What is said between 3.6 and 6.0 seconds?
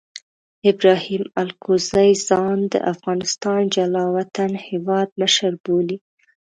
جلا وطنه هیواد مشر بولي.